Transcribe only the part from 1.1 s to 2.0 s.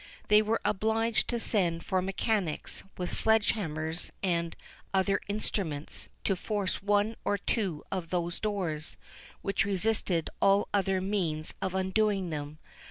to send